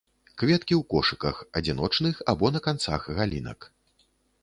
[0.43, 3.73] Кветкі ў кошыках, адзіночных, або на канцах галінак.